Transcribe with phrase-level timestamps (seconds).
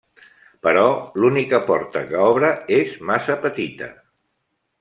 [0.67, 0.85] Però,
[1.25, 2.51] l'única porta que obre
[2.81, 3.95] és massa petita.